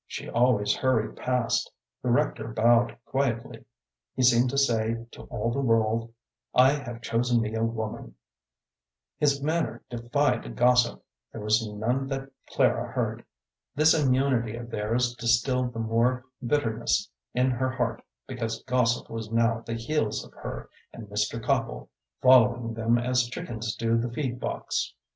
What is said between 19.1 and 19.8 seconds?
now at the